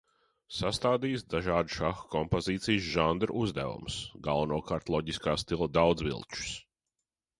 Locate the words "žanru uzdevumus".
2.95-3.99